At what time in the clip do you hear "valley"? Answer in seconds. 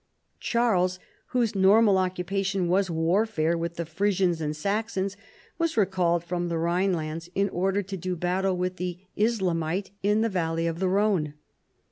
10.29-10.65